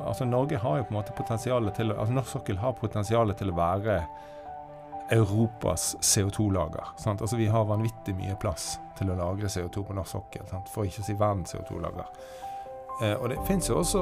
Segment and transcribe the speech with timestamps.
[0.00, 3.52] altså Norge har jo på en måte potensialet til altså Norsk sokkel har potensialet til
[3.52, 4.00] å være
[5.10, 6.92] Europas CO2-lager.
[7.06, 10.68] Altså Vi har vanvittig mye plass til å lagre CO2 på norsk sokkel, sant?
[10.68, 12.10] for ikke å si verdens CO2-lager.
[13.02, 14.00] Eh, og det finnes jo også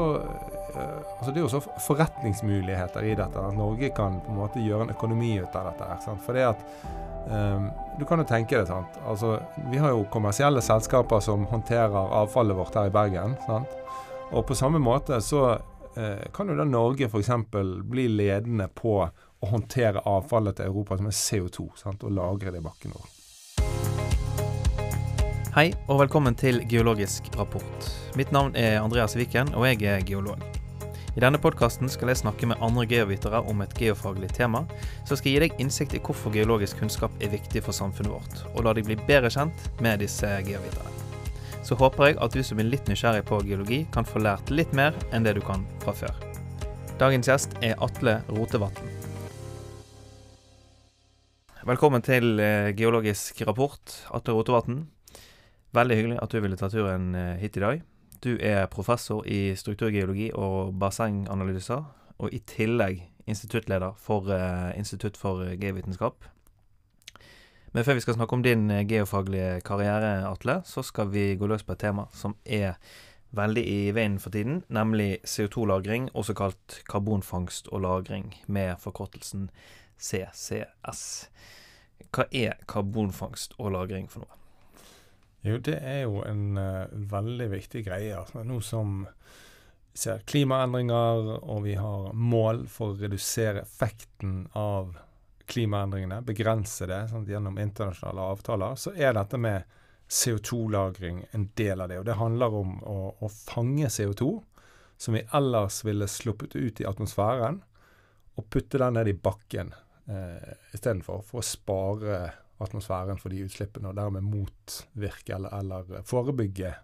[0.73, 3.43] eh, altså Det er jo også forretningsmuligheter i dette.
[3.43, 5.91] At Norge kan på en måte gjøre en økonomi ut av dette.
[6.05, 6.23] Sant?
[6.25, 6.63] For det at
[7.29, 7.67] eh,
[8.01, 8.97] Du kan jo tenke det, sant.
[9.07, 9.37] Altså,
[9.71, 13.37] vi har jo kommersielle selskaper som håndterer avfallet vårt her i Bergen.
[13.47, 13.77] Sant?
[14.31, 15.43] Og på samme måte så
[15.97, 17.31] eh, kan jo da Norge f.eks.
[17.87, 22.03] bli ledende på å håndtere avfallet til Europa som er CO2, sant?
[22.03, 23.13] og lagre det i bakken vår.
[25.57, 27.87] Hei, og velkommen til Geologisk rapport.
[28.19, 30.43] Mitt navn er Andreas Viken, og jeg er geolog.
[31.17, 34.67] I denne podkasten skal jeg snakke med andre geovitere om et geofaglig tema,
[35.09, 38.67] som skal gi deg innsikt i hvorfor geologisk kunnskap er viktig for samfunnet vårt, og
[38.67, 41.06] la deg bli bedre kjent med disse geoviterne
[41.67, 44.71] så håper jeg at du som er litt nysgjerrig på geologi, kan få lært litt
[44.77, 46.13] mer enn det du kan fra før.
[47.01, 48.93] Dagens gjest er Atle Rotevatn.
[51.67, 54.85] Velkommen til eh, Geologisk rapport, Atle Rotevatn.
[55.75, 57.83] Veldig hyggelig at du ville ta turen eh, hit i dag.
[58.23, 61.83] Du er professor i strukturgeologi og bassenganalyser,
[62.23, 66.31] og i tillegg instituttleder for uh, Institutt for geovitenskap
[67.77, 71.45] men før vi skal snakke om din eh, geofaglige karriere, Atle, så skal vi gå
[71.51, 72.79] løs på et tema som er
[73.37, 79.51] veldig i veien for tiden, nemlig CO2-lagring, også kalt karbonfangst og -lagring, med forkortelsen
[80.01, 81.29] CCS.
[82.17, 84.41] Hva er karbonfangst og -lagring for noe?
[85.45, 88.17] Jo, det er jo en uh, veldig viktig greie.
[88.17, 89.07] Altså, nå som
[89.95, 94.97] ser klimaendringer, og vi har mål for å redusere effekten av
[95.57, 99.65] klimaendringene, begrense det sant, gjennom internasjonale avtaler, så er dette med
[100.09, 101.99] CO2-lagring en del av det.
[102.03, 104.29] Og det handler om å, å fange CO2
[105.01, 107.63] som vi ellers ville sluppet ut i atmosfæren,
[108.37, 109.73] og putte den ned i bakken
[110.13, 112.19] eh, istedenfor, for å spare
[112.61, 116.75] atmosfæren for de utslippene, og dermed motvirke eller, eller forebygge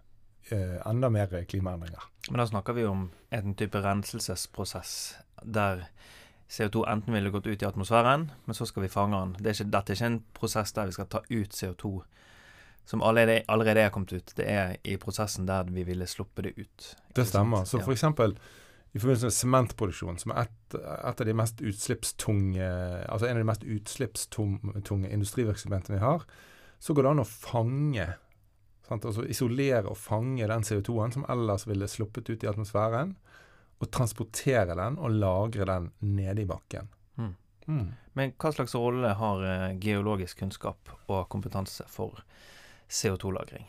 [0.49, 2.09] eh, enda mer klimaendringer.
[2.29, 4.95] Men da snakker vi om en type renselsesprosess
[5.43, 5.87] der
[6.53, 9.35] CO2 enten ville gått ut i atmosfæren, men så skal vi fange den.
[9.39, 11.93] Det er ikke, dette er ikke en prosess der vi skal ta ut CO2
[12.85, 14.33] som allerede, allerede er kommet ut.
[14.37, 16.89] Det er i prosessen der vi ville sluppe det ut.
[17.15, 17.63] Det stemmer.
[17.63, 18.35] Så for eksempel
[18.93, 22.65] i forbindelse med sementproduksjon, som er et, et, av de mest utslippstunge
[23.09, 26.27] Altså en av de mest utslippstunge industrivirksomhetene vi har,
[26.79, 28.05] så går det an å fange
[28.85, 29.07] sant?
[29.07, 33.15] Altså isolere og fange den CO2-en som ellers ville sluppet ut i atmosfæren
[33.83, 36.89] og transportere den og lagre den nede i bakken.
[37.19, 37.35] Mm.
[37.67, 37.87] Mm.
[38.17, 42.23] Men hva slags rolle har eh, geologisk kunnskap og kompetanse for
[42.91, 43.67] CO2-lagring?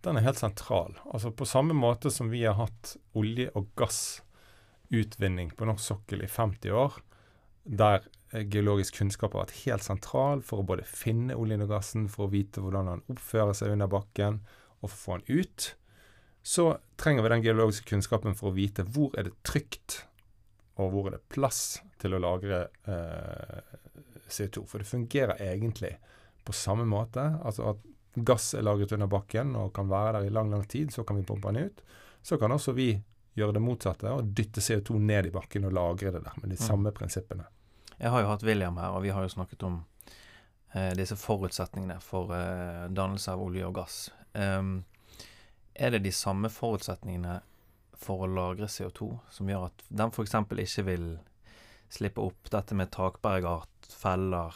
[0.00, 0.96] Den er helt sentral.
[1.12, 6.30] Altså På samme måte som vi har hatt olje- og gassutvinning på norsk sokkel i
[6.30, 6.96] 50 år,
[7.64, 12.08] der eh, geologisk kunnskap har vært helt sentral for å både finne oljen og gassen,
[12.08, 14.40] for å vite hvordan den oppfører seg under bakken,
[14.80, 15.74] og for å få den ut,
[16.42, 20.04] så trenger vi den geologiske kunnskapen for å vite hvor er det trygt,
[20.80, 23.76] og hvor er det plass til å lagre eh,
[24.30, 24.64] CO2.
[24.68, 25.92] For det fungerer egentlig
[26.46, 27.26] på samme måte.
[27.44, 27.84] Altså at
[28.14, 31.20] gass er lagret under bakken og kan være der i lang, lang tid, så kan
[31.20, 31.82] vi pumpe den ut.
[32.22, 32.94] Så kan også vi
[33.38, 36.58] gjøre det motsatte og dytte CO2 ned i bakken og lagre det der med de
[36.58, 36.64] mm.
[36.64, 37.46] samme prinsippene.
[38.00, 39.82] Jeg har jo hatt William her, og vi har jo snakket om
[40.72, 43.98] eh, disse forutsetningene for eh, dannelse av olje og gass.
[44.32, 44.80] Um,
[45.74, 47.40] er det de samme forutsetningene
[48.00, 50.34] for å lagre CO2 som gjør at den f.eks.
[50.64, 51.06] ikke vil
[51.90, 54.54] slippe opp dette med takbergart, feller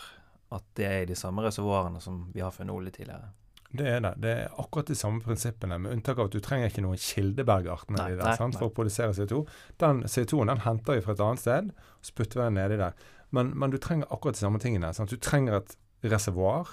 [0.55, 3.33] At det er i de samme reservoarene som vi har funnet olje tidligere?
[3.75, 4.13] Det er det.
[4.23, 7.91] Det er akkurat de samme prinsippene, med unntak av at du trenger ikke noen kildebergart
[7.91, 9.41] nedi der sant, for å produsere CO2.
[9.83, 12.95] Den CO2-en den henter vi fra et annet sted, og vi den nedi der.
[13.35, 14.93] Men, men, du trenger akkurat de samme tingene.
[14.95, 15.11] Sant?
[15.11, 15.75] Du trenger et
[16.07, 16.71] reservoar.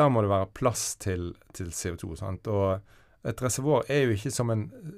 [0.00, 2.14] Der må det være plass til, til CO2.
[2.22, 2.48] Sant?
[2.48, 2.80] Og
[3.24, 4.52] et reservoar er jo ikke som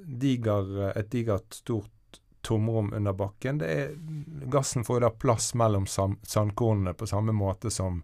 [0.06, 3.58] diger, et digert, stort tomrom under bakken.
[3.58, 3.94] Det er,
[4.50, 8.02] gassen får jo da plass mellom sandkornene på samme måte som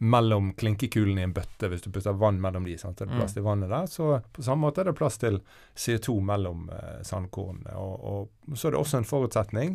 [0.00, 2.76] mellom klinkekulene i en bøtte, hvis du putter vann mellom de.
[2.78, 3.00] Sant?
[3.00, 3.38] Det er plass mm.
[3.38, 3.88] til vannet der.
[3.90, 5.40] Så på samme måte er det plass til
[5.74, 7.74] CO2 mellom eh, sandkornene.
[7.78, 9.74] Og, og, så er det også en forutsetning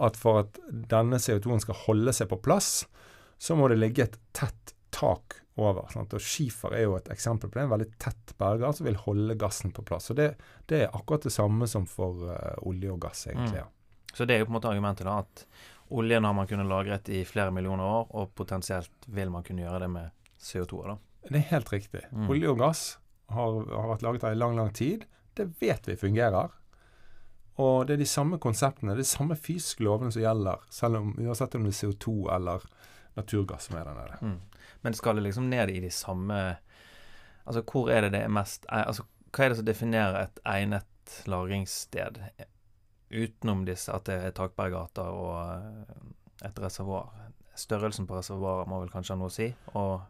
[0.00, 0.58] at for at
[0.90, 2.72] denne CO2-en skal holde seg på plass,
[3.38, 5.88] så må det ligge et tett tak over.
[5.92, 6.14] Sant?
[6.16, 7.66] Og Skifer er jo et eksempel på det.
[7.66, 10.10] En veldig tett berger som vil holde gassen på plass.
[10.12, 10.30] Og Det,
[10.70, 13.64] det er akkurat det samme som for uh, olje og gass, egentlig.
[13.64, 13.76] Mm.
[14.12, 15.44] Så det er jo på en måte argumentet, da, at
[15.90, 19.84] oljen har man kunnet lagret i flere millioner år, og potensielt vil man kunne gjøre
[19.84, 20.10] det med
[20.40, 20.82] CO2.
[20.88, 20.96] da.
[21.28, 22.06] Det er helt riktig.
[22.10, 22.30] Mm.
[22.32, 22.84] Olje og gass
[23.30, 25.06] har, har vært laget her i lang, lang tid.
[25.36, 26.56] Det vet vi fungerer.
[27.60, 31.54] og det er de samme konseptene, de samme fysiske lovene som gjelder, selv om uansett
[31.54, 32.64] om det er CO2 eller
[33.18, 34.18] naturgass som er der nede.
[34.22, 34.38] Mm.
[34.84, 36.40] Men skal det liksom ned i de samme
[37.44, 40.86] Altså, hvor er det det er mest Altså, hva er det som definerer et egnet
[41.26, 42.20] lagringssted,
[43.10, 47.10] utenom disse at det er Takberggata og eh, et reservoar?
[47.58, 49.48] Størrelsen på reservoaret må vel kanskje ha noe å si?
[49.74, 50.00] og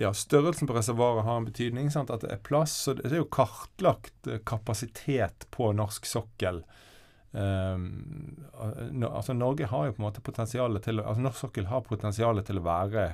[0.00, 1.90] ja, størrelsen på reservoaret har en betydning.
[1.92, 2.10] Sant?
[2.14, 2.72] At det er plass.
[2.86, 6.62] Så det er jo kartlagt eh, kapasitet på norsk sokkel.
[7.32, 8.46] Um,
[9.06, 12.58] altså Norge har jo på en måte potensialet til altså Norsk sokkel har potensialet til
[12.58, 13.04] å være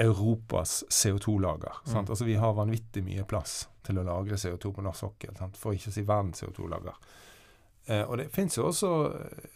[0.00, 1.82] Europas CO2-lager.
[1.86, 1.98] Mm.
[1.98, 5.58] Altså Vi har vanvittig mye plass til å lagre CO2 på norsk sokkel, sant?
[5.60, 6.96] for ikke å si verdens CO2-lager.
[7.90, 8.90] Eh, og det finnes jo også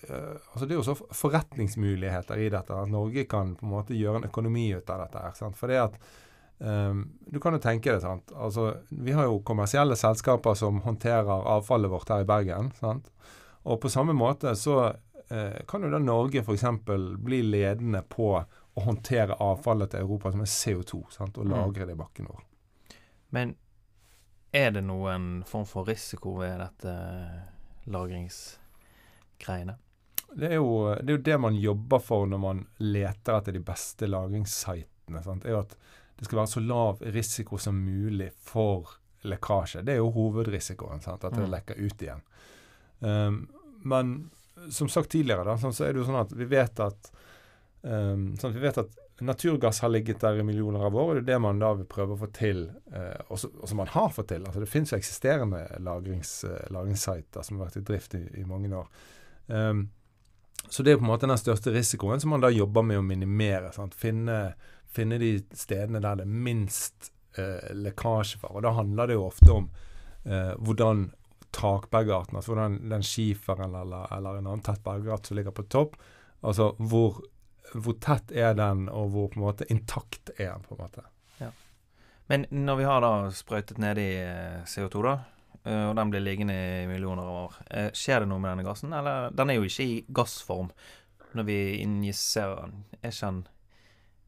[0.08, 2.76] eh, altså det er jo også forretningsmuligheter i dette.
[2.76, 5.24] At Norge kan på en måte gjøre en økonomi ut av dette.
[5.24, 5.56] her, sant?
[5.60, 5.98] For det at
[6.58, 8.02] um, Du kan jo tenke det.
[8.02, 8.32] sant?
[8.34, 12.72] Altså, Vi har jo kommersielle selskaper som håndterer avfallet vårt her i Bergen.
[12.80, 13.10] sant?
[13.64, 14.92] Og på samme måte så
[15.30, 16.64] eh, kan jo da Norge f.eks.
[17.24, 18.34] bli ledende på
[18.74, 21.38] å håndtere avfallet til Europa som er CO2, sant?
[21.38, 21.54] og mm.
[21.54, 22.44] lagre det i bakken vår.
[23.34, 23.56] Men
[24.54, 26.94] er det noen form for risiko ved dette?
[27.84, 29.74] lagringsgreiene?
[30.34, 33.62] Det er, jo, det er, jo, det man jobber for når man leter etter de
[33.62, 35.22] beste lagringssitene.
[35.22, 35.44] Sant?
[35.44, 35.76] er jo At
[36.18, 38.96] det skal være så lav risiko som mulig for
[39.28, 39.84] lekkasje.
[39.86, 41.02] Det er jo hovedrisikoen.
[41.04, 41.26] Sant?
[41.26, 41.52] At det mm.
[41.52, 42.24] lekker ut igjen.
[42.98, 43.44] Um,
[43.84, 44.16] men
[44.70, 47.10] som sagt tidligere, da, så er det jo sånn at vi vet at,
[47.84, 51.18] um, sånn at vi vet at naturgass har ligget der i millioner av år, og
[51.18, 52.64] det er det man da vil prøve å få til,
[52.94, 54.46] uh, og som man har fått til.
[54.46, 58.48] Altså Det finnes jo eksisterende lagrings, uh, lagringssiter som har vært i drift i, i
[58.48, 58.88] mange år.
[59.46, 59.86] Um,
[60.68, 63.04] så det er på en måte den største risikoen som man da jobber med å
[63.04, 63.72] minimere.
[63.96, 64.38] Finne,
[64.90, 68.54] finne, de stedene der det er minst eh, lekkasjefare.
[68.56, 69.68] Og da handler det jo ofte om
[70.24, 71.10] eh, hvordan
[71.54, 75.94] takbergarten, altså hvordan den skiferen eller, eller en annen tett bergart som ligger på topp,
[76.42, 77.20] altså hvor
[77.82, 81.04] hvor tett er den, og hvor på en måte intakt er den, på en måte.
[81.40, 81.50] Ja.
[82.30, 85.14] Men når vi har da sprøytet ned i eh, CO2, da,
[85.64, 88.66] eh, og den blir liggende i millioner av år, eh, skjer det noe med denne
[88.66, 88.94] gassen?
[88.96, 90.70] Eller den er jo ikke i gassform
[91.34, 92.78] når vi injiserer den.
[93.02, 93.42] Er ikke den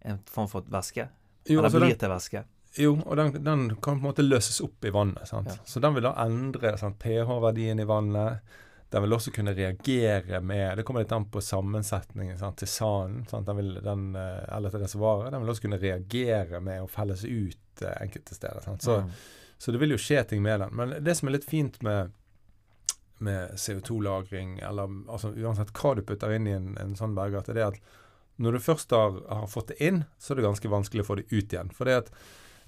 [0.07, 1.09] en form for væske?
[1.47, 2.45] Jo, Eller altså blir den, til væske?
[2.77, 5.29] Jo, og den, den, kan på en måte løses opp i vannet.
[5.29, 5.49] sant?
[5.49, 5.57] Ja.
[5.65, 8.57] Så den vil da endre pH-verdien i vannet.
[8.91, 13.25] Den vil også kunne reagere med Det kommer litt an på sammensetningen sant, til sanden
[13.27, 15.33] sant, den vil, den, eh, eller til reservoaret.
[15.35, 18.63] Den vil også kunne reagere med å felles ut eh, enkelte steder.
[18.79, 19.11] Så, mm.
[19.59, 20.79] så, det vil jo skje ting med den.
[20.79, 22.15] Men det som er litt fint med,
[23.19, 27.59] med CO2-lagring, eller altså, uansett hva du putter inn i en, en sånn bergart, er
[27.59, 27.83] det at
[28.37, 31.19] når du først har, har, fått det inn, så er det ganske vanskelig å få
[31.19, 31.73] det ut igjen.
[31.75, 32.15] For det at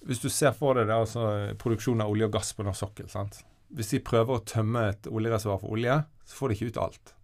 [0.09, 1.29] hvis du ser for deg det, altså,
[1.61, 3.43] produksjon av olje og gass på norsk sokkel sant?
[3.75, 7.15] Hvis de prøver å tømme et oljereservoar for olje, så får de ikke ut alt.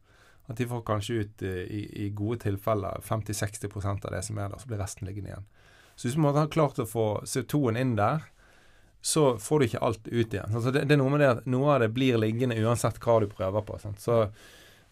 [0.51, 4.61] At de får kanskje ut i, i gode tilfeller 50-60% av det som er der,
[4.61, 5.47] så blir resten liggende igjen.
[5.95, 8.27] Så hvis man har klart å få CO2-en inn der,
[9.05, 10.51] så får du ikke alt ut igjen.
[10.51, 13.19] Altså det, det, er noe med det at noe av det blir liggende uansett hva
[13.21, 13.77] du prøver på.
[13.83, 14.01] Sant?
[14.01, 14.25] Så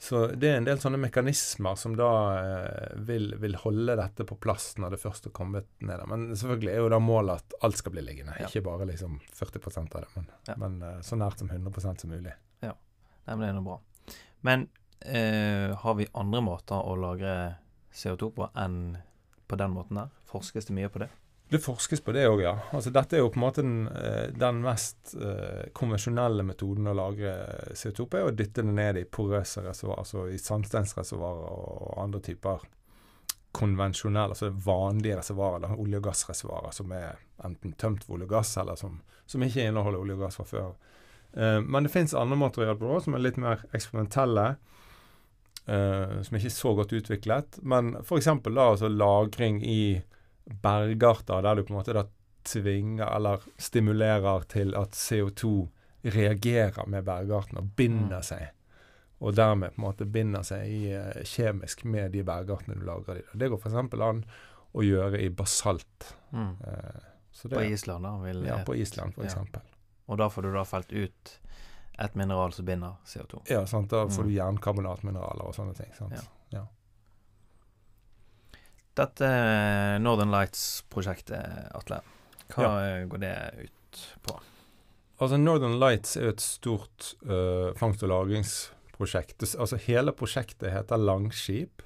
[0.03, 4.35] så det er en del sånne mekanismer som da eh, vil, vil, holde dette på
[4.43, 6.09] plass når det først har kommet ned der.
[6.11, 8.49] Men selvfølgelig er jo da målet at alt skal bli liggende, ja.
[8.51, 10.09] ikke bare liksom 40 av det.
[10.17, 10.57] Men, ja.
[10.59, 12.35] men eh, så nært som 100% som mulig.
[12.67, 13.79] Ja, Nei, men det er noe bra.
[14.51, 14.67] Men
[15.07, 17.37] eh, har vi andre måter å lagre
[17.95, 18.81] CO2 på enn
[19.47, 20.11] på den måten der?
[20.35, 21.13] Forskes det mye på det?
[21.53, 22.53] Det forskes på det òg, ja.
[22.73, 26.95] Altså, dette er jo på en måte den, eh, den mest eh, konvensjonelle metoden å
[26.97, 27.33] lagre
[27.77, 32.23] CO2 på, er å dytte det ned i porøse reservoarer, altså i sandsteinsreservoarer og andre
[32.25, 32.63] typer
[33.53, 38.55] konvensjonelle, altså vanlige reservoarer, olje- og gassreservoarer som er enten tømt for olje og gass,
[38.63, 38.95] eller som,
[39.29, 40.71] som ikke inneholder olje og gass fra før.
[41.37, 44.55] Eh, men det fins andre måter å gjøre det på som er litt mer eksperimentelle.
[45.63, 47.61] Uh, som er så godt utviklet.
[47.63, 48.27] Men f.eks.
[48.43, 50.01] da altså lagring i
[50.45, 52.07] bergarter der du på en måte da
[52.45, 55.53] tvinger eller stimulerer til at CO2
[56.03, 58.27] reagerer med bergarten og binder mm.
[58.27, 58.49] seg.
[59.23, 63.21] Og dermed på en måte binder seg i, uh, kjemisk med de bergartene du lagrer
[63.21, 63.27] i.
[63.39, 63.79] Det går f.eks.
[63.79, 64.25] an
[64.73, 66.09] å gjøre i basalt.
[66.35, 66.57] Mm.
[66.59, 67.07] Uh,
[67.43, 68.17] det, på Island, da?
[68.25, 69.39] Vil, ja, på Island f.eks.
[69.39, 69.63] Ja.
[70.11, 71.37] Og da får du da felt ut
[72.03, 73.45] et mineral som binder CO2?
[73.53, 73.93] Ja, sant?
[73.95, 74.29] da får mm.
[74.29, 75.95] du jernkarbonatmineraler og sånne ting.
[75.97, 76.19] sant?
[76.19, 76.42] Ja.
[78.99, 79.29] Dette
[80.05, 82.03] Northern Lights-prosjektet, Atle,
[82.53, 83.05] hva ja.
[83.09, 84.35] går det ut på?
[85.23, 89.45] Altså Northern Lights er jo et stort uh, fangst- og lagringsprosjekt.
[89.55, 91.85] Altså Hele prosjektet heter Langskip.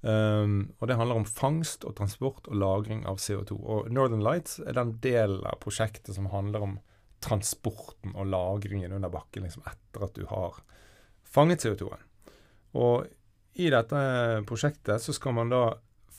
[0.00, 3.56] Um, og det handler om fangst og transport og lagring av CO2.
[3.58, 6.76] Og Northern Lights er den delen av prosjektet som handler om
[7.24, 10.60] transporten og lagringen under bakken liksom etter at du har
[11.26, 12.04] fanget CO2-en.
[12.78, 13.08] Og
[13.58, 14.00] i dette
[14.46, 15.62] prosjektet så skal man da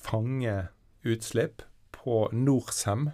[0.03, 0.67] fange
[1.07, 1.63] utslipp
[1.95, 3.09] på Norcem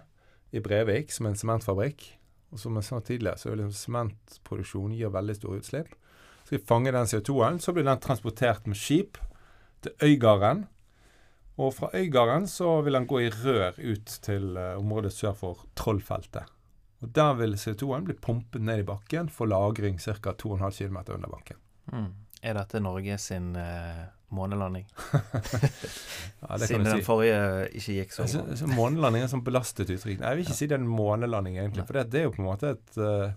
[0.50, 2.06] i Brevik, som er en sementfabrikk.
[2.54, 5.92] Og som jeg sa tidligere, så liksom sementproduksjon gir veldig store utslipp.
[6.46, 7.60] Så skal vi fange den CO2-en.
[7.60, 9.18] Så blir den transportert med skip
[9.82, 10.66] til Øygarden.
[11.56, 15.64] Og fra Øygarden så vil den gå i rør ut til uh, området sør for
[15.76, 16.52] Trollfeltet.
[17.04, 20.32] Og Der vil CO2-en bli pumpet ned i bakken for lagring ca.
[20.32, 21.56] 2,5 km under bakken.
[21.92, 22.12] Mm.
[22.42, 24.86] Er dette Norge sin uh, månelanding?
[26.48, 27.04] ja, Siden den si.
[27.06, 27.40] forrige
[27.78, 28.44] ikke gikk så bra.
[28.50, 30.20] Altså, månelanding er sånn belastet uttrykk.
[30.20, 30.58] Jeg vil ikke ja.
[30.60, 31.86] si det er en månelanding, egentlig.
[31.88, 33.28] For det, det, er jo på en måte et, uh,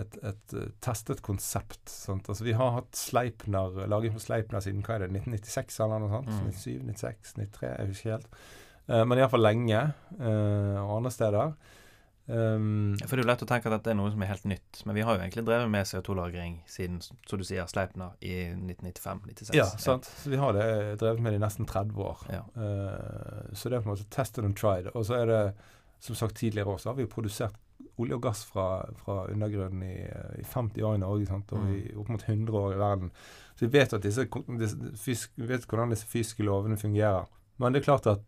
[0.00, 1.82] et, et uh, testet konsept.
[1.92, 2.30] Sant?
[2.30, 6.14] Altså, vi har hatt Sleipner, laget på Sleipner siden hva er det, 1996 eller noe
[6.16, 6.32] sånt?
[6.32, 6.54] Mm.
[6.56, 8.40] 97, 96, 93, jeg husker helt.
[8.88, 9.84] Uh, men iallfall lenge,
[10.18, 11.58] og andre steder.
[12.28, 14.44] Um, for Det er jo lett å tenke at dette er noe som er helt
[14.50, 18.50] nytt, men vi har jo egentlig drevet med CO2-lagring siden som du sier, Sleipner i
[18.52, 19.54] 1995-96.
[19.56, 20.10] Ja, sant.
[20.10, 20.20] Ja.
[20.24, 20.66] Så vi har det,
[21.00, 22.26] drevet med det i nesten 30 år.
[22.34, 22.42] Ja.
[22.52, 24.90] Uh, så det er på en måte tested and tried.
[24.92, 25.40] Og så er det,
[26.04, 27.56] som sagt tidligere også, har vi jo produsert
[27.98, 28.68] olje og gass fra,
[29.00, 29.96] fra undergrunnen i,
[30.38, 31.52] i, 50 år i Norge sant?
[31.56, 32.00] og i mm.
[32.02, 33.12] opp mot 100 år i verden.
[33.56, 37.24] Så vi vet, at disse, disse, vi vet hvordan disse fysiske lovene fungerer.
[37.58, 38.22] Men det er klart at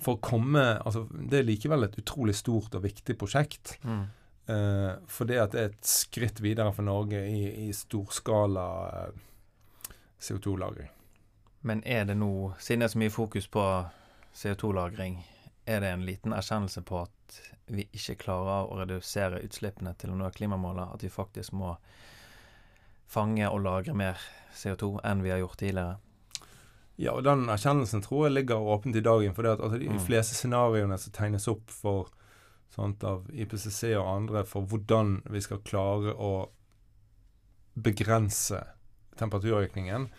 [0.00, 3.76] for å komme altså Det er likevel et utrolig stort og viktig prosjekt.
[3.84, 4.04] Mm.
[4.50, 9.92] Eh, for det at det er et skritt videre for Norge i, i storskala eh,
[10.20, 10.90] CO2-lagring.
[11.60, 13.64] Men er det nå, siden det er så mye fokus på
[14.34, 15.20] CO2-lagring,
[15.68, 17.40] er det en liten erkjennelse på at
[17.70, 20.96] vi ikke klarer å redusere utslippene til å nå klimamålet?
[20.96, 21.76] At vi faktisk må
[23.10, 24.18] fange og lagre mer
[24.56, 25.98] CO2 enn vi har gjort tidligere?
[27.00, 29.32] Ja, og den erkjennelsen tror jeg ligger åpent i dagen.
[29.36, 30.00] For det at, altså, de mm.
[30.04, 32.10] fleste scenarioene som tegnes opp for
[32.74, 36.32] sånt, av IPCC og andre for hvordan vi skal klare å
[37.80, 38.60] begrense
[39.20, 40.10] temperaturøkningen,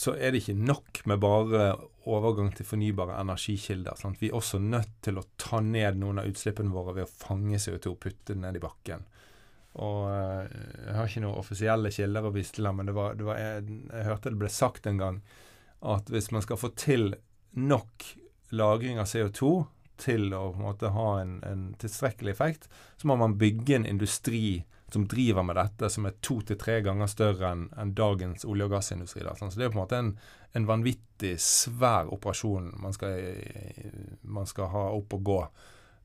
[0.00, 1.64] så er det ikke nok med bare
[2.08, 3.98] overgang til fornybare energikilder.
[4.00, 4.20] Sant?
[4.22, 7.60] Vi er også nødt til å ta ned noen av utslippene våre ved å fange
[7.60, 9.04] CO2 og putte det ned i bakken.
[9.84, 13.28] Og uh, Jeg har ikke noen offisielle kilder å vise til, men det var, det
[13.28, 15.20] var jeg, jeg, hørte det ble sagt en gang
[15.80, 17.14] at hvis man skal få til
[17.56, 18.04] nok
[18.50, 19.52] lagring av CO2
[20.00, 23.86] til å på en måte ha en, en tilstrekkelig effekt, så må man bygge en
[23.86, 28.44] industri som driver med dette, som er to til tre ganger større enn en dagens
[28.44, 29.22] olje- og gassindustri.
[29.22, 29.36] Da.
[29.38, 30.10] Så det er på en måte en,
[30.58, 33.20] en vanvittig svær operasjon man skal,
[34.22, 35.38] man skal ha opp og gå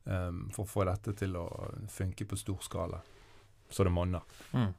[0.04, 1.46] um, for å få dette til å
[1.90, 3.02] funke på stor skala,
[3.68, 4.22] så det monner.
[4.54, 4.70] Mm.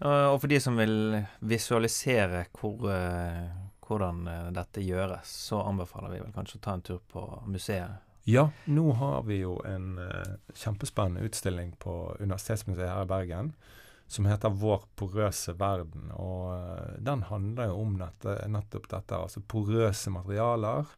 [0.00, 6.22] Og for de som vil visualisere hvor, uh hvordan eh, dette gjøres, så anbefaler vi
[6.22, 8.06] vel kanskje å ta en tur på museet.
[8.28, 13.54] Ja, nå har vi jo en uh, kjempespennende utstilling på Universitetsmuseet her i Bergen
[14.10, 16.10] som heter 'Vår porøse verden'.
[16.12, 20.90] Og uh, den handler jo om dette, nettopp dette, altså porøse materialer.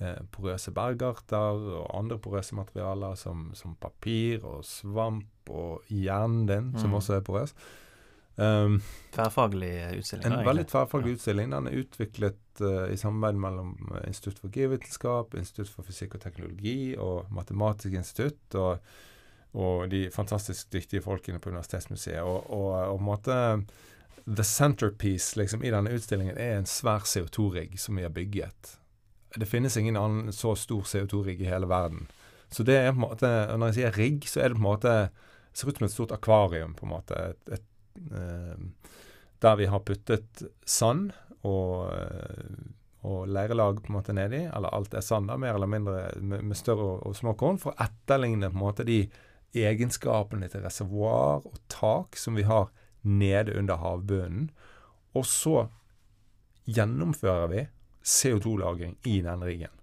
[0.00, 6.70] Uh, porøse bergarter og andre porøse materialer som, som papir og svamp og hjernen din,
[6.72, 6.78] mm.
[6.78, 7.56] som også er porøs.
[8.36, 8.80] Um,
[9.12, 10.32] tverrfaglig utstilling?
[10.32, 11.18] En veldig tverrfaglig ja.
[11.18, 11.50] utstilling.
[11.52, 16.24] Den er utviklet uh, i samarbeid mellom eh, Institutt for geovitenskap, Institutt for fysikk og
[16.24, 18.92] teknologi og Matematisk institutt og,
[19.52, 22.22] og, de fantastisk dyktige folkene på Universitetsmuseet.
[22.24, 23.38] Og, og, og måte
[24.22, 28.76] The centerpiece liksom, i denne utstillingen er en svær CO2-rigg som vi har bygget.
[29.34, 32.06] Det finnes ingen annen så stor CO2-rigg i hele verden.
[32.52, 34.70] Så det er på en måte, Når jeg sier rigg, så er det på en
[34.70, 34.94] måte
[35.52, 36.74] ser ut som et stort akvarium.
[36.74, 37.64] på en måte, et, et
[39.42, 41.10] der vi har puttet sand
[41.42, 42.54] og, eh,
[43.02, 46.44] og leirelag på en måte nedi, eller alt er sand, da, mer eller mindre med,
[46.46, 49.00] med større og, små korn, for å etterligne på en måte de
[49.58, 52.70] egenskapene til reservoar og tak som vi har
[53.02, 54.48] nede under havbunnen.
[55.18, 55.66] Og så
[56.70, 57.66] gjennomfører vi
[58.06, 59.74] CO2-lagring i den riggen.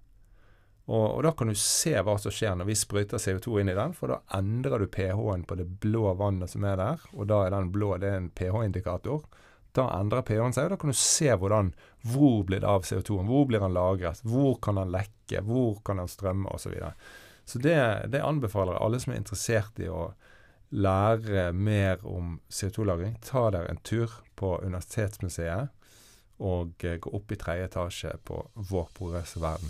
[0.89, 3.77] Og, og, da kan du se hva som skjer når vi sprøyter CO2 inn i
[3.77, 7.43] den, for da endrer du pH-en på det blå vannet som er der, og da
[7.45, 9.27] er den blå det er en pH-indikator.
[9.77, 11.69] Da endrer pH-en seg, og da kan du se hvordan
[12.09, 16.01] hvor blir det av CO2-en, hvor blir den lagret, hvor kan den lekke, hvor kan
[16.01, 16.63] den strømme osv.
[16.63, 16.93] Så, videre.
[17.45, 17.77] så det,
[18.15, 20.07] det anbefaler jeg alle som er interessert i å
[20.73, 23.19] lære mer om CO2-lagring.
[23.25, 24.09] Ta dere en tur
[24.41, 25.69] på Universitetsmuseet
[26.39, 29.69] og eh, gå opp i tredje etasje på Vår porøse verden.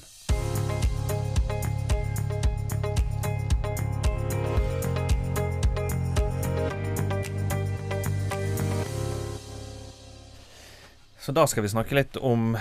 [11.30, 12.56] Så da skal vi snakke litt om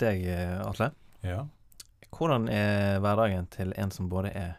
[0.00, 0.22] deg,
[0.64, 0.86] Atle.
[1.20, 1.42] Ja.
[2.08, 4.54] Hvordan er hverdagen til en som både er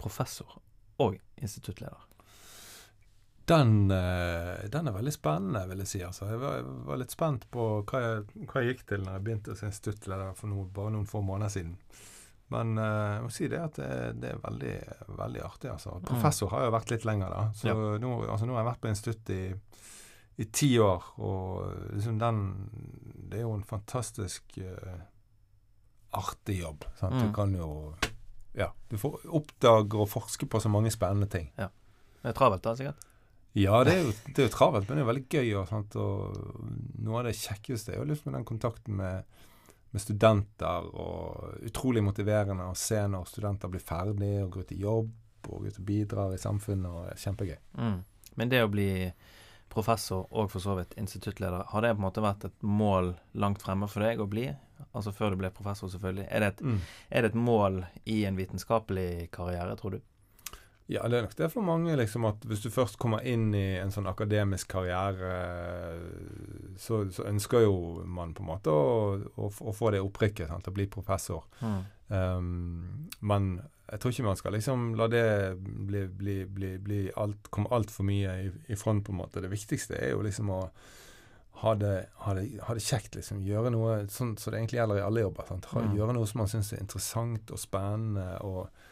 [0.00, 0.56] professor
[0.96, 2.00] og instituttleder?
[3.44, 6.00] den, eh, den, er veldig spennende, vil jeg si.
[6.06, 9.16] Altså, jeg, var, jeg var litt spent på hva jeg, hva jeg, gikk til når
[9.18, 11.76] jeg begynte som instituttleder for noe, bare noen få måneder siden.
[12.52, 14.76] Men uh, jeg må si det at det, det er veldig,
[15.18, 15.70] veldig artig.
[15.72, 15.96] altså.
[15.98, 16.06] Mm.
[16.08, 17.44] Professor har jo vært litt lenger, da.
[17.56, 17.76] Så ja.
[17.76, 19.42] nå, altså, nå, har jeg vært på institutt i,
[20.36, 21.04] i ti år.
[21.20, 22.42] Og liksom den
[23.32, 24.98] Det er jo en fantastisk uh,
[26.12, 26.84] artig jobb.
[26.98, 27.14] Sant?
[27.14, 27.26] Mm.
[27.26, 27.94] Du kan jo
[28.54, 28.72] Ja.
[28.88, 31.52] Du får oppdage og forske på så mange spennende ting.
[31.56, 31.68] Ja.
[32.22, 33.08] Det er travelt, da, sikkert?
[33.52, 35.48] Ja, det er, jo, det er jo travelt, men det er jo veldig gøy.
[35.60, 35.96] Og, sant?
[35.96, 39.24] og Noe av det kjekkeste er jo liksom den kontakten med,
[39.90, 40.88] med, studenter.
[40.92, 45.66] og Utrolig motiverende å se når studenter blir ferdige og går ut i jobb og
[45.66, 46.88] ut og bidrar i samfunnet.
[46.88, 47.60] og det er Kjempegøy.
[47.80, 47.98] Mm.
[48.40, 48.90] Men det å bli
[49.72, 53.64] professor og for så vidt instituttleder, har det på en måte vært et mål langt
[53.64, 54.50] fremme for deg å bli?
[54.92, 56.28] Altså før du ble professor, selvfølgelig.
[56.28, 56.80] Er det et, mm.
[57.10, 60.02] er det et mål i en vitenskapelig karriere, tror du?
[60.90, 63.78] Ja, det er nok det for mange, liksom, at hvis du først kommer inn i
[63.80, 65.30] en sånn akademisk karriere,
[66.76, 70.68] så, så ønsker jo man på en måte å, å, å få det opprykket, sant,
[70.68, 71.46] å bli professor.
[71.62, 71.78] Mm.
[72.12, 73.54] Um, men
[73.92, 75.26] jeg tror ikke man skal liksom la det
[75.60, 79.42] bli, bli, bli, bli alt, komme altfor mye i, i, front, på en måte.
[79.44, 80.62] Det viktigste er jo liksom å
[81.62, 81.92] ha det,
[82.24, 83.42] ha det, ha det kjekt, liksom.
[83.44, 85.46] Gjøre noe sånn som så det egentlig gjelder i alle jobber.
[85.50, 85.68] Sant?
[85.74, 85.92] Ha, mm.
[86.00, 88.30] Gjøre noe som man syns er interessant og spennende.
[88.40, 88.88] og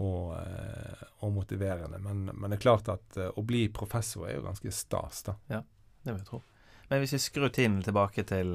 [0.00, 1.98] og, eh, og motiverende.
[2.00, 5.34] Men, men, det er klart at uh, å bli professor er jo ganske stas, da.
[5.52, 5.58] Ja,
[6.00, 6.40] det vil jeg tro.
[6.88, 8.54] Men hvis vi skrur tiden tilbake til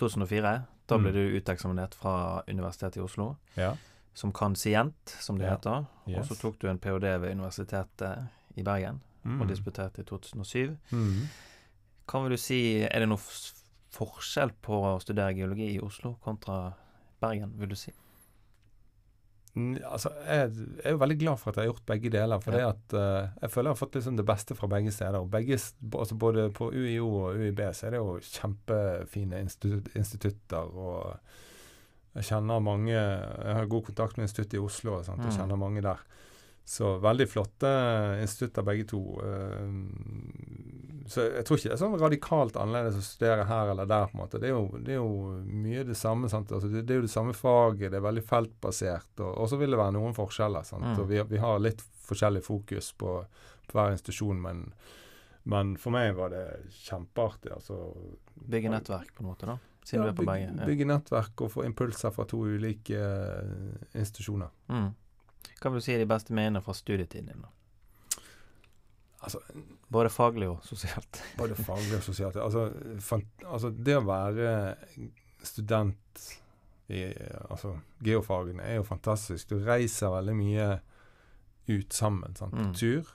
[0.00, 0.52] 2004,
[0.86, 1.16] da ble mm.
[1.16, 2.14] du uteksaminert fra
[2.46, 3.32] Universitetet i Oslo.
[3.58, 3.72] Ja.
[4.14, 5.86] Som kansient, som det heter.
[6.06, 6.18] Yes.
[6.20, 7.14] Og så tok du en ph.d.
[7.22, 9.40] ved Universitetet i Bergen, mm.
[9.40, 10.76] og disputerte i 2007.
[10.90, 11.24] Mm.
[12.08, 13.22] Kan vil du si, Er det noe
[13.92, 16.74] forskjell på å studere geologi i Oslo kontra
[17.22, 17.92] Bergen, vil du si?
[19.52, 20.48] Altså, jeg,
[20.80, 22.40] er jo veldig glad for at jeg har gjort begge deler.
[22.40, 22.70] For ja.
[22.72, 25.18] at, uh, jeg føler jeg har fått liksom det beste fra begge steder.
[25.20, 25.58] Og Begge,
[25.92, 30.72] altså både på UiO og UiB så er det jo kjempefine institu institutter.
[30.72, 31.18] og
[32.12, 35.36] Jeg kjenner mange Jeg har god kontakt med instituttet i Oslo sant, og mm.
[35.38, 36.02] kjenner mange der.
[36.64, 37.70] Så veldig flotte
[38.22, 39.00] institutter begge to.
[41.10, 44.06] Så jeg tror ikke det er sånn radikalt annerledes å studere her eller der.
[44.08, 44.40] på en måte.
[44.40, 46.30] Det er jo, det er jo mye det samme.
[46.30, 46.52] sant?
[46.54, 49.24] Altså, det, det, er jo det samme faget, det er veldig feltbasert.
[49.26, 50.68] Og, så vil det være noen forskjeller.
[50.68, 50.92] sant?
[50.92, 51.00] Mm.
[51.02, 53.18] Og vi, vi, har litt forskjellig fokus på,
[53.66, 54.64] på hver institusjon, men,
[55.50, 56.46] men, for meg var det
[56.84, 57.56] kjempeartig.
[57.58, 57.82] altså.
[58.54, 59.58] Bygge nettverk, på en måte, da?
[59.84, 60.50] Siden ja, du er på begge.
[60.50, 60.66] Ja.
[60.66, 64.52] Bygge nettverk og få impulser fra to ulike uh, institusjoner.
[64.70, 64.92] Mm.
[65.58, 67.42] Hva vil du si er de beste minnene fra studietiden din?
[67.42, 67.50] da?
[69.22, 69.38] Altså,
[69.92, 71.22] både faglig og sosialt.
[71.40, 72.38] både faglig og sosialt.
[72.42, 72.68] Altså,
[73.46, 74.54] altså, det å være
[75.42, 76.22] student
[76.92, 77.04] i
[77.50, 79.50] altså, geofagene er jo fantastisk.
[79.50, 80.68] Du reiser veldig mye
[81.70, 82.74] ut sammen sant, på mm.
[82.78, 83.12] tur.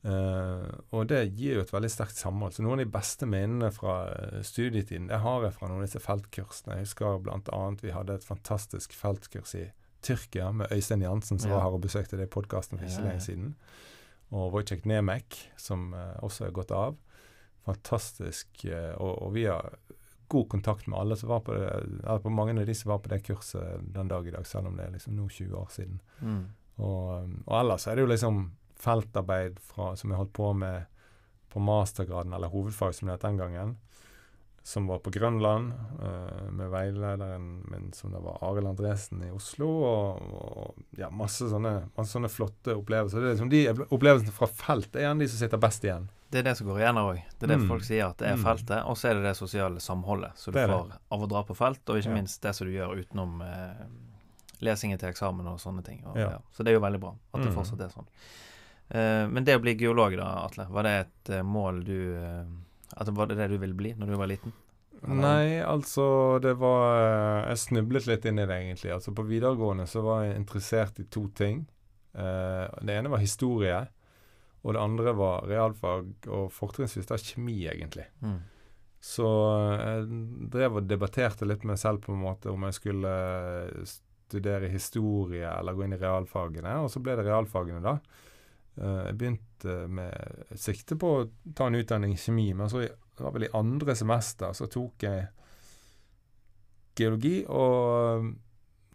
[0.00, 0.64] Uh,
[0.96, 2.54] og det gir jo et veldig sterkt samhold.
[2.56, 5.88] Så noen av de beste minnene fra uh, studietiden det har jeg fra noen av
[5.88, 6.78] disse feltkursene.
[6.78, 7.60] Jeg husker bl.a.
[7.82, 9.66] vi hadde et fantastisk feltkurs i
[10.00, 11.58] Tyrkia med Øystein Jansen, som ja.
[11.58, 13.54] var her og besøkte det i podkasten for ikke så lenge siden.
[14.30, 16.96] Og Wojciech Nemek, som uh, også er gått av.
[17.68, 18.48] Fantastisk.
[18.64, 19.74] Uh, og, og, vi har
[20.32, 21.68] god kontakt med alle som var på det,
[22.22, 24.78] på mange av de som var på det kurset den dag i dag, selv om
[24.78, 26.00] det er liksom nå 20 år siden.
[26.22, 26.42] Mm.
[26.80, 27.06] Og,
[27.44, 28.44] og, ellers er det jo liksom
[28.80, 30.88] feltarbeid fra, som jeg holdt på med
[31.50, 33.78] på mastergraden, eller hovedfag som det het den gangen
[34.62, 39.68] som var på Grønland, uh, med veilederen min som det var Arild Andresen i Oslo.
[39.68, 43.22] Og, og ja, masse sånne, masse sånne, flotte opplevelser.
[43.22, 46.10] Det er liksom De opplevelsene fra felt er gjerne de som sitter best igjen.
[46.30, 47.22] Det er det som går igjen òg.
[47.38, 47.66] Det er det mm.
[47.72, 48.44] folk sier, at det er mm.
[48.46, 48.76] feltet.
[48.86, 51.82] Og så er det det sosiale samholdet så du får av å dra på felt,
[51.88, 52.20] og ikke ja.
[52.20, 53.82] minst det som du gjør utenom eh,
[54.62, 56.04] lesingen til eksamen og sånne ting.
[56.04, 56.36] Og, ja.
[56.36, 56.44] Ja.
[56.54, 57.56] Så det er jo veldig bra at det mm.
[57.56, 58.06] fortsatt er sånn.
[58.90, 62.00] Eh, men det å bli geolog, da, Atle, var det et uh, mål du
[62.90, 64.54] Altså Var det det du ville bli når du var liten?
[65.06, 66.04] Nei, altså
[66.42, 68.90] det var eh, Jeg snublet litt inn i det, egentlig.
[68.96, 71.62] Altså På videregående så var jeg interessert i to ting.
[72.10, 73.76] Det ene var historie,
[74.66, 78.08] og det andre var realfag, og fortrinnsvis da kjemi, egentlig.
[78.18, 78.40] Mm.
[79.00, 79.28] Så
[79.78, 80.08] jeg
[80.52, 83.14] drev og debatterte litt med meg selv på en måte om jeg skulle
[83.86, 87.94] studere historie eller gå inn i realfagene, og så ble det realfagene, da.
[88.78, 93.24] Uh, jeg begynte med sikte på å ta en utdanning i kjemi, men så det
[93.24, 95.26] var vel i andre semester så tok jeg
[97.00, 98.30] geologi, og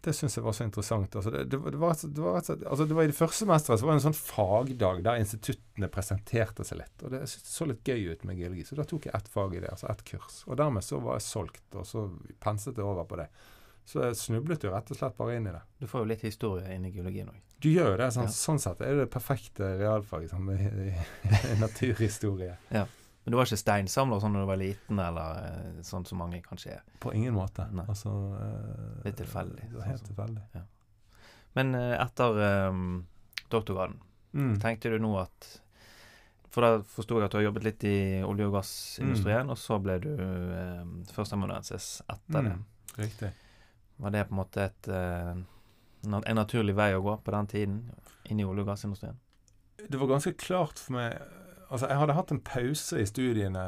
[0.06, 1.16] det syns jeg var så interessant.
[1.18, 3.86] Altså det, det, det, var, det, var, altså det var I det første semesteret så
[3.86, 7.02] var det en sånn fagdag der instituttene presenterte seg litt.
[7.02, 9.62] Og det så litt gøy ut med geologi, så da tok jeg ett fag i
[9.64, 10.42] det, altså ett kurs.
[10.46, 12.06] Og dermed så var jeg solgt, og så
[12.42, 13.26] penset jeg over på det.
[13.86, 15.62] Så jeg snublet jo rett og slett bare inn i det.
[15.78, 17.38] Du får jo litt historie inn i geologien òg.
[17.62, 18.10] Du gjør jo det.
[18.12, 18.34] Sånn, ja.
[18.34, 22.56] sånn sett er det perfekte realfaget sånn, i, i naturhistorie.
[22.74, 22.86] ja.
[23.26, 26.38] Men du var ikke steinsamler sånn da du var liten, eller eh, sånn som mange
[26.44, 26.82] kanskje er?
[27.02, 27.64] På ingen måte.
[27.74, 27.82] Nei.
[27.90, 29.64] Altså uh, Litt tilfeldig.
[29.66, 30.44] Det var helt sånn tilfeldig.
[30.54, 30.60] Ja.
[31.58, 32.38] Men uh, etter
[32.70, 32.84] um,
[33.50, 33.96] doktorgraden,
[34.30, 34.52] mm.
[34.62, 35.48] tenkte du nå at
[36.54, 39.56] For da forsto jeg at du har jobbet litt i olje- og gassindustrien, mm.
[39.56, 42.52] og så ble du um, førsteamanuensis etter mm.
[42.52, 43.02] det.
[43.08, 43.32] Riktig.
[44.02, 45.32] Var det på en måte et, uh,
[46.06, 47.78] en naturlig vei å gå på den tiden
[48.28, 49.16] inn i olje- og gassindustrien?
[49.86, 51.18] Det var ganske klart for meg
[51.66, 53.62] Altså, jeg hadde hatt en pause i studiene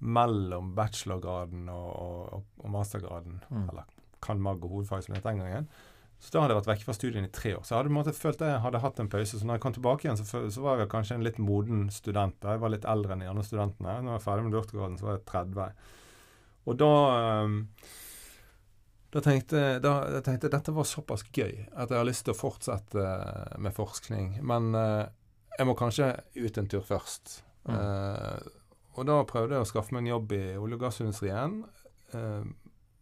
[0.00, 3.42] mellom bachelorgraden og, og, og mastergraden.
[3.50, 3.66] Mm.
[3.68, 3.90] Eller
[4.24, 5.68] kan mag og hovedfag som det het den gangen.
[6.18, 7.66] Så da hadde jeg vært vekk fra studiene i tre år.
[7.66, 9.36] Så jeg hadde måte, følt jeg hadde hatt en pause.
[9.36, 12.48] Så når jeg kom tilbake igjen, så, så var jeg kanskje en litt moden student.
[12.48, 13.98] Jeg var litt eldre enn de andre studentene.
[14.00, 15.92] Når jeg var ferdig med doktorgraden, så var jeg 30.
[16.66, 16.90] Og da
[17.44, 17.60] um,
[19.14, 22.38] da tenkte, da, jeg tenkte dette var såpass gøy at jeg har lyst til å
[22.38, 23.06] fortsette
[23.62, 24.36] med forskning.
[24.46, 25.06] Men uh,
[25.56, 27.40] jeg må kanskje ut en tur først.
[27.68, 27.76] Mm.
[27.76, 28.66] Uh,
[28.96, 31.60] og da prøvde jeg å skaffe meg en jobb i olje- og gassindustrien.
[32.14, 32.44] Uh,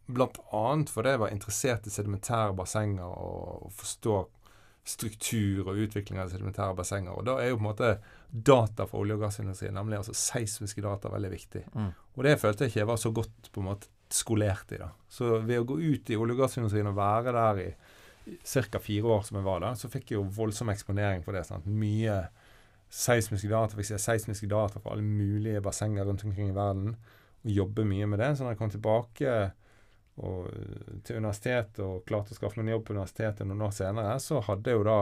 [0.05, 4.19] blant annet fordi jeg var interessert i sedimentære bassenger og forstå
[4.85, 7.17] struktur og utvikling av sedimentære bassenger.
[7.17, 7.91] Og da er jo på en måte
[8.29, 11.63] data fra olje- og gassindustrien, nemlig altså seismiske data, veldig viktig.
[11.73, 11.91] Mm.
[12.15, 14.79] Og det følte jeg ikke jeg var så godt på en måte skolert i.
[14.81, 14.91] da.
[15.09, 17.69] Så ved å gå ut i olje- og gassindustrien og være der i
[18.43, 18.79] ca.
[18.79, 21.45] fire år som jeg var der, så fikk jeg jo voldsom eksponering for det.
[21.45, 21.65] sant?
[21.65, 22.25] Mye
[22.89, 26.95] seismiske data, fikk se seismiske data fra alle mulige bassenger rundt omkring i verden.
[27.45, 28.31] Og jobbe mye med det.
[28.37, 29.35] Så når jeg kom tilbake
[30.15, 30.49] og,
[31.03, 34.41] til universitetet og klarte å skaffe meg en jobb på universitetet noen år senere, så
[34.47, 34.99] hadde jeg jo da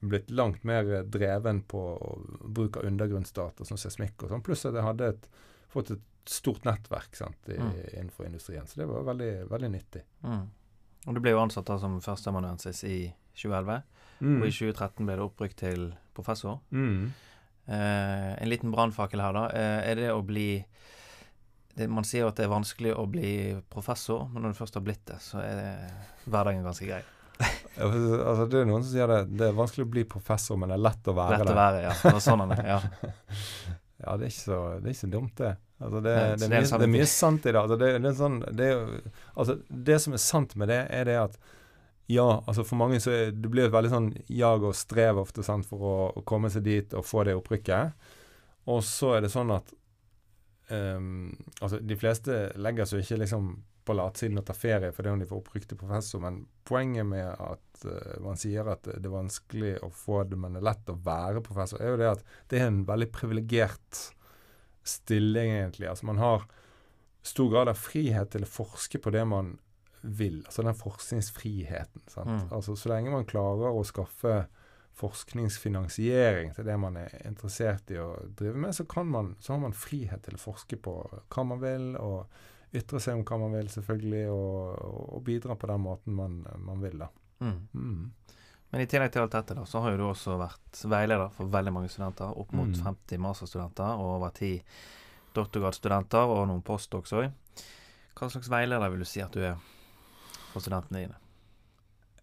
[0.00, 1.80] blitt langt mer dreven på
[2.44, 4.44] bruk av undergrunnsdata som seismikk og sånn.
[4.46, 5.24] Pluss at jeg hadde et,
[5.72, 7.72] fått et stort nettverk sant, i, mm.
[7.92, 8.66] innenfor industrien.
[8.66, 10.02] Så det var veldig, veldig nyttig.
[10.24, 10.44] Mm.
[11.06, 12.98] Og du ble jo ansatt da som førsteamanuensis i
[13.38, 13.80] 2011.
[14.18, 14.36] Mm.
[14.40, 16.60] Og i 2013 ble det oppbrukt til professor.
[16.74, 17.12] Mm.
[17.68, 19.46] Eh, en liten brannfakkel her, da.
[19.54, 20.50] Eh, er det å bli
[21.78, 23.32] det, Man sier jo at det er vanskelig å bli
[23.70, 25.72] professor, men når du først har blitt det, så er det,
[26.26, 27.02] hverdagen ganske grei.
[27.78, 29.20] altså, det er noen som sier det.
[29.30, 31.54] Det er vanskelig å bli professor, men det er lett å være lett det.
[31.54, 31.92] Å være, ja.
[32.02, 32.64] Det var sånn han er.
[32.74, 32.80] Ja.
[33.98, 35.54] ja, det er, ikke så, det er ikke så dumt, det.
[35.78, 37.60] Altså det, det, er mye, det, er mye, sant i det.
[37.60, 41.16] Altså det, det, sånn, det, er, altså det som er sant med det, er det
[41.20, 41.38] at
[42.08, 45.44] ja, altså for mange så er, det blir et veldig sånn jag og strev ofte
[45.44, 48.08] sant, for å, å, komme seg dit og få det opprykket.
[48.72, 49.74] Og så er det sånn at
[50.72, 51.28] um,
[51.60, 53.52] altså de fleste legger seg ikke liksom
[53.88, 57.26] på latsiden og tar ferie fordi om de får opprykk til professor, men poenget med
[57.32, 60.92] at uh, man sier at det er vanskelig å få det, men det er lett
[60.92, 64.02] å være professor, er jo det at det er en veldig privilegert
[64.88, 65.88] stilling, egentlig.
[65.90, 66.46] Altså man har
[67.22, 69.56] stor grad av frihet til å forske på det man
[70.00, 70.40] vil.
[70.46, 72.04] Altså den forskningsfriheten.
[72.16, 72.52] Mm.
[72.54, 74.46] Altså Så lenge man klarer å skaffe
[74.98, 79.62] forskningsfinansiering til det man er interessert i å drive med, så, kan man, så har
[79.62, 80.94] man frihet til å forske på
[81.30, 82.26] hva man vil, og
[82.76, 86.82] ytre seg om hva man vil, selvfølgelig, og, og bidra på den måten man, man
[86.84, 86.98] vil.
[87.00, 87.08] da.
[87.40, 87.60] Mm.
[87.72, 88.34] Mm.
[88.70, 91.48] Men i tillegg til alt dette, da, så har jo du også vært veileder for
[91.52, 92.34] veldig mange studenter.
[92.36, 93.22] Opp mot 50 mm.
[93.24, 94.58] masterstudenter og over 10
[95.38, 97.30] doktorgradsstudenter, og noen postdocs òg.
[98.18, 99.56] Hva slags veileder vil du si at du er
[100.50, 101.18] for studentene dine?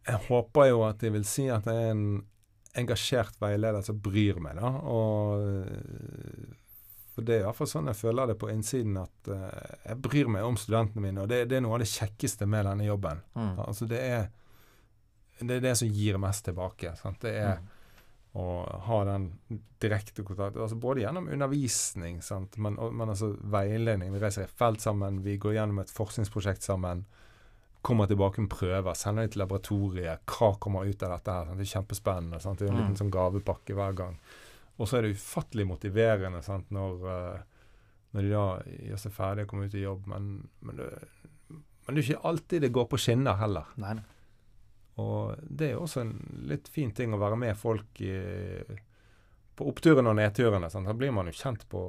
[0.05, 2.07] Jeg håper jo at de vil si at jeg er en
[2.75, 4.69] engasjert veileder som bryr meg, da.
[4.91, 5.39] Og
[7.15, 9.45] for det er iallfall sånn jeg føler det på innsiden, at uh,
[9.85, 11.23] jeg bryr meg om studentene mine.
[11.23, 13.23] Og det, det, er noe av det kjekkeste med denne jobben.
[13.37, 13.53] Mm.
[13.63, 14.27] Altså det er,
[15.39, 16.91] det er det som gir mest tilbake.
[16.99, 17.21] Sant?
[17.23, 17.69] Det er mm.
[18.43, 18.47] å
[18.89, 19.29] ha den
[19.81, 20.63] direkte kontakten.
[20.65, 22.59] altså både gjennom undervisning, sant?
[22.59, 24.11] Men, men altså veiledning.
[24.11, 27.05] Vi reiser i felt sammen, vi går gjennom et forskningsprosjekt sammen
[27.85, 30.23] kommer tilbake med prøver, sender dem til laboratoriet.
[30.25, 31.33] Hva kommer ut av dette?
[31.35, 31.45] her?
[31.45, 31.59] Sant?
[31.59, 32.39] Det er kjempespennende.
[32.41, 32.57] Sant?
[32.57, 33.01] Det er en liten mm.
[33.03, 34.15] sånn gavepakke hver gang.
[34.75, 36.71] Og så er det ufattelig motiverende sant?
[36.75, 37.69] Når, uh,
[38.15, 38.47] når de da
[38.89, 40.09] gjør seg ferdig og kommer ut i jobb.
[40.11, 40.33] Men,
[40.65, 40.89] men, det,
[41.51, 43.71] men, det, er ikke alltid det går på skinner heller.
[43.81, 43.95] Nei.
[45.03, 46.13] Og det er også en
[46.47, 48.15] litt fin ting å være med folk i,
[49.55, 50.69] på oppturene og nedturene.
[50.71, 50.87] Sant?
[50.87, 51.81] Da blir man jo kjent på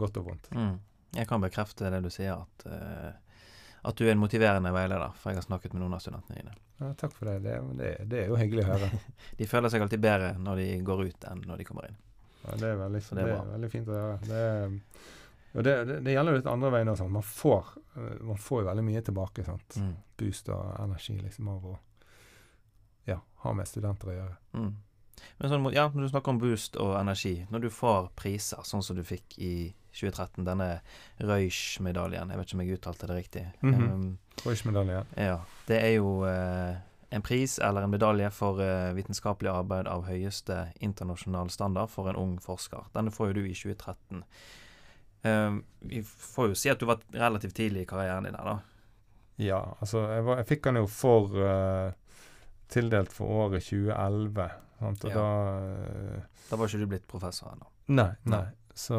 [0.00, 0.52] godt og vondt.
[0.56, 0.76] Mm.
[1.16, 3.27] Jeg kan bekrefte det du sier, at uh,
[3.88, 6.56] at du er en motiverende veileder, for jeg har snakket med noen av studentene dine.
[6.78, 7.38] Ja, takk for det.
[7.46, 8.90] Det, det, det er jo hyggelig å høre.
[9.38, 11.96] de føler seg alltid bedre når de går ut, enn når de kommer inn.
[12.42, 14.18] Ja, Det er veldig, det er er veldig fint å høre.
[14.28, 14.42] Det,
[15.54, 15.74] og det,
[16.04, 16.92] det, gjelder jo litt andre veien.
[17.16, 17.72] Man, får,
[18.28, 19.46] man får veldig mye tilbake.
[19.46, 19.78] sant?
[19.80, 19.94] Mm.
[20.20, 21.78] Boost og energi liksom av å
[23.08, 24.36] ja, ha med studenter å gjøre.
[24.60, 24.70] Mm.
[25.38, 28.84] Men sånn, ja, når du snakker om boost og energi, når du får priser sånn
[28.84, 29.52] som du fikk i
[29.98, 30.68] 2013, denne
[31.18, 33.46] Røysch-medaljen, jeg vet ikke om jeg uttalte det riktig.
[33.60, 33.92] Mm -hmm.
[33.92, 34.18] um.
[35.16, 35.40] Ja.
[35.66, 36.76] Det er jo uh,
[37.10, 42.16] en pris eller en medalje for uh, vitenskapelig arbeid av høyeste internasjonal standard for en
[42.16, 42.84] ung forsker.
[42.94, 44.24] Denne får jo du i 2013.
[45.22, 48.58] Um, vi får jo si at du var relativt tidlig i karrieren din her, da.
[49.38, 51.90] Ja, altså jeg, var, jeg fikk den jo for uh,
[52.68, 54.48] tildelt for året 2011.
[54.78, 55.04] Sant?
[55.04, 55.18] Og ja.
[55.18, 55.26] da
[55.58, 57.70] uh, Da var ikke du blitt professor ennå?
[57.88, 58.44] Nei, nei.
[58.78, 58.98] Så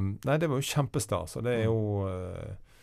[0.00, 1.36] Nei, det var jo kjempestas.
[1.38, 1.68] Og det er mm.
[1.68, 2.74] jo uh,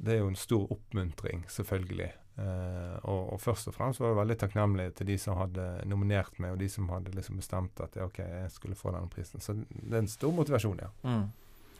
[0.00, 2.08] Det er jo en stor oppmuntring, selvfølgelig.
[2.40, 6.38] Uh, og, og, først og fremst var jeg veldig takknemlig til de som hadde nominert
[6.40, 9.44] meg, og de som hadde liksom bestemt at OK, jeg skulle få denne prisen.
[9.44, 10.88] Så det er en stor motivasjon, ja.
[11.04, 11.26] Mm.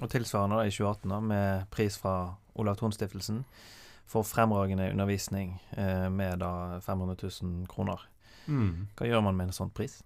[0.01, 2.15] Og tilsvarende da, i 2018, da, med pris fra
[2.61, 3.41] Olav Thon-stiftelsen
[4.11, 8.01] for fremragende undervisning eh, med da 500 000 kroner.
[8.47, 8.89] Mm.
[8.99, 10.01] Hva gjør man med en sånn pris?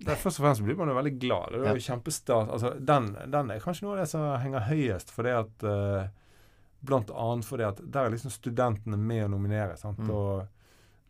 [0.00, 1.52] Det, først og fremst blir man jo veldig glad.
[1.52, 1.86] Det er jo ja.
[1.90, 2.48] kjempestas.
[2.54, 6.08] Altså, den, den, er kanskje noe av det som henger høyest, fordi at uh,
[6.80, 9.74] Blant annet fordi at der er liksom studentene med å nominere.
[9.76, 9.98] sant?
[10.00, 10.12] Mm.
[10.16, 10.59] Og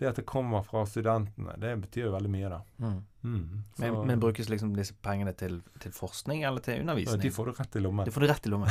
[0.00, 2.60] det at det kommer fra studentene, det betyr jo veldig mye, da.
[2.80, 2.98] Mm.
[3.22, 3.62] Mm.
[3.76, 7.20] Men, men, brukes liksom disse pengene til, til, forskning eller til undervisning?
[7.20, 8.08] De får du rett i lommen.
[8.08, 8.70] De får du rett i lommen.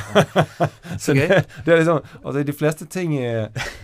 [1.04, 1.28] så gøy.
[1.30, 3.28] Det, det, er liksom, altså De fleste ting i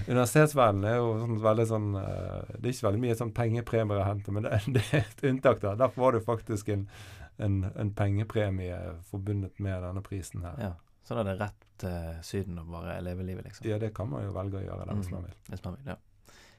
[0.09, 4.09] universitetsverdenen er jo sånn veldig sånn uh, Det er ikke veldig mye sånn pengepremier å
[4.09, 5.63] hente, men det, det, er et unntak.
[5.63, 5.77] da.
[5.85, 6.83] Derfor var det faktisk en,
[7.39, 8.81] en, en pengepremie
[9.13, 10.59] forbundet med denne prisen her.
[10.67, 10.75] Ja.
[11.07, 13.71] Så da er det rett til Syden og bare leve livet, liksom?
[13.71, 15.37] Ja, det kan man jo velge å gjøre det hvis man vil.
[15.53, 16.01] Hvis man vil, ja.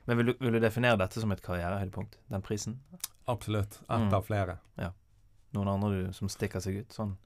[0.07, 2.77] Men vil du, vil du, definere dette som et karrierehøydepunkt, den prisen?
[3.27, 3.81] Absolutt.
[3.83, 4.13] Ett mm.
[4.15, 4.53] av flere.
[4.79, 4.93] Ja.
[5.55, 6.95] Noen andre du, som stikker seg ut?
[6.95, 7.17] Sånn?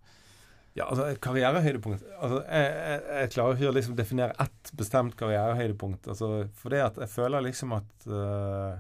[0.74, 6.10] Ja, altså karrierehøydepunkt altså, jeg, jeg, jeg, klarer ikke å liksom definere ett bestemt karrierehøydepunkt.
[6.10, 8.74] Altså, for det at jeg føler liksom at uh,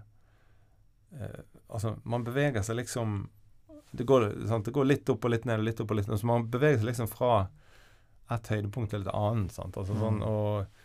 [1.19, 1.39] uh,
[1.71, 3.21] Altså, man beveger seg liksom
[3.95, 6.09] det går, sant, det går, litt opp og litt ned og litt opp og litt
[6.09, 6.19] ned.
[6.19, 7.33] Så man beveger seg liksom fra
[8.31, 9.53] et høydepunkt til et annet.
[9.55, 9.77] Sant?
[9.77, 10.27] Altså, sånn, mm.
[10.31, 10.80] og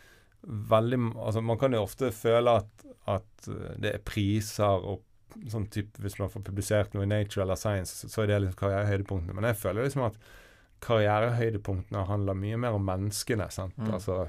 [0.46, 3.48] veldig altså Man kan jo ofte føle at, at
[3.82, 5.02] det er priser og
[5.50, 8.60] sånn type Hvis man får publisert noe i Nature eller Science, så er det liksom
[8.62, 9.36] karrierehøydepunktene.
[9.36, 10.18] Men jeg føler liksom at
[10.86, 13.48] karrierehøydepunktene handler mye mer om menneskene.
[13.52, 13.76] sant?
[13.76, 13.94] Mm.
[13.98, 14.26] Altså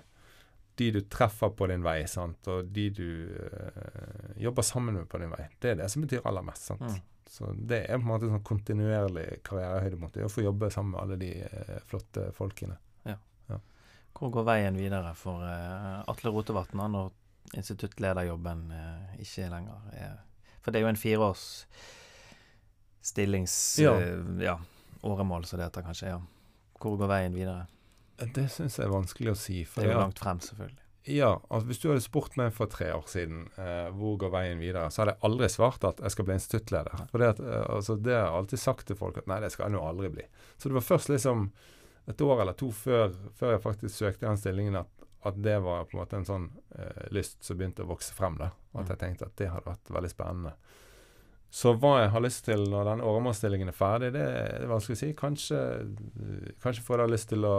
[0.77, 2.47] de du treffer på din vei, sant?
[2.53, 5.47] og de du øh, jobber sammen med på din vei.
[5.61, 6.67] Det er det som betyr aller mest.
[6.69, 6.83] sant?
[6.85, 6.99] Mm.
[7.27, 10.15] Så det er på en måte sånn kontinuerlig karrierehøydepunkt.
[10.15, 12.77] Det å få jobbe sammen med alle de øh, flotte folkene.
[14.17, 17.11] Hvor går veien videre for uh, Atle Rotevatn når
[17.57, 20.17] instituttlederjobben uh, ikke lenger er
[20.63, 21.45] For det er jo en fireårs
[23.05, 23.53] stillings...
[23.83, 23.93] Ja.
[23.93, 24.57] Uh, ja
[25.01, 26.07] åremål, som det heter kanskje.
[26.07, 26.21] ja.
[26.79, 27.65] Hvor går veien videre?
[28.17, 29.63] Det syns jeg er vanskelig å si.
[29.75, 30.83] det er jo langt frem, selvfølgelig.
[31.07, 34.59] Ja, altså hvis du hadde spurt meg for tre år siden eh, hvor går veien
[34.59, 37.05] videre, så hadde jeg aldri svart at jeg skal bli instituttleder.
[37.13, 39.53] For det, at, eh, altså, det har jeg alltid sagt til folk at nei, det
[39.53, 40.25] skal jeg nå aldri bli.
[40.57, 41.47] Så det var først liksom
[42.07, 45.87] et år eller to før, før jeg faktisk søkte den stillingen, at, at, det var
[45.87, 48.37] på en måte en sånn eh, lyst som begynte å vokse frem.
[48.39, 48.91] da, og At mm.
[48.93, 50.53] jeg tenkte at det hadde vært veldig spennende.
[51.49, 54.97] Så hva jeg har lyst til når den åremålsstillingen er ferdig, det, det er vanskelig
[54.97, 55.11] å si.
[55.17, 55.59] Kanskje,
[56.63, 57.57] kanskje får jeg lyst til å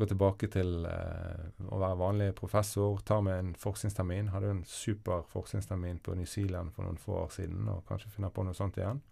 [0.00, 3.00] gå tilbake til eh, å være vanlig professor.
[3.04, 4.32] Ta med en forskningstermin.
[4.32, 8.32] Hadde en super forskningstermin på New Zealand for noen få år siden, og kanskje finne
[8.32, 9.02] på noe sånt igjen.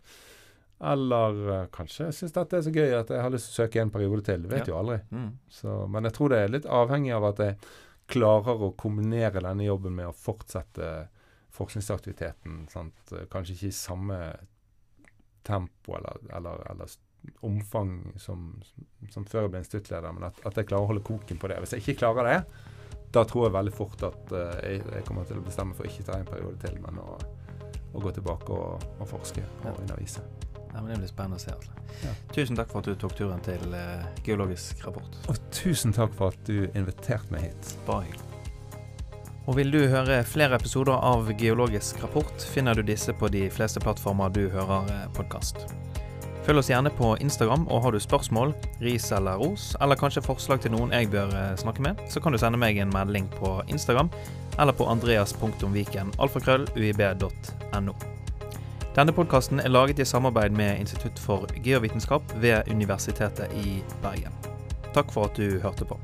[0.79, 3.65] Eller uh, kanskje jeg syns dette er så gøy at jeg har lyst til å
[3.65, 4.47] søke en periode til.
[4.51, 4.73] Vet ja.
[4.73, 4.99] jo aldri.
[5.11, 5.31] Mm.
[5.51, 7.59] Så, men jeg tror det er litt avhengig av at jeg
[8.09, 10.93] klarer å kombinere denne jobben med å fortsette
[11.59, 12.63] forskningsaktiviteten.
[12.73, 13.13] Sant?
[13.33, 14.21] Kanskje ikke i samme
[15.49, 16.97] tempo eller, eller, eller
[17.41, 18.63] omfang som,
[19.11, 21.59] som, før jeg ble instituttleder, men at, at, jeg klarer å holde koken på det.
[21.63, 22.39] Hvis jeg ikke klarer det,
[23.15, 25.91] da tror jeg veldig fort at uh, jeg, jeg, kommer til å bestemme for å
[25.91, 27.17] ikke ta en periode til, men å,
[27.93, 30.25] å gå tilbake og, og forske og undervise.
[30.75, 31.55] Ja, men Det blir spennende å se.
[31.57, 31.71] Altså.
[32.05, 32.15] Ja.
[32.35, 35.21] Tusen takk for at du tok turen til uh, Geologisk rapport.
[35.29, 37.77] Og tusen takk for at du inviterte meg hit.
[37.89, 38.25] Bare hyggelig.
[39.49, 43.81] Og vil du høre flere episoder av Geologisk rapport, finner du disse på de fleste
[43.81, 45.65] plattformer du hører eh, podkast.
[46.45, 48.53] Følg oss gjerne på Instagram, og har du spørsmål,
[48.85, 52.37] ris eller ros, eller kanskje forslag til noen jeg bør eh, snakke med, så kan
[52.37, 54.13] du sende meg en melding på Instagram
[54.59, 57.99] eller på andreas.viken alfakrølluib.no.
[58.99, 64.35] Denne podkasten er laget i samarbeid med Institutt for geovitenskap ved Universitetet i Bergen.
[64.95, 66.01] Takk for at du hørte på.